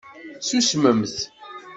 Tusmemt. 0.47 1.17